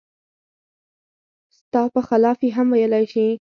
ستا 1.57 1.81
په 1.93 1.99
خلاف 2.07 2.37
یې 2.45 2.49
هم 2.57 2.67
ویلای 2.73 3.05
شي. 3.13 3.25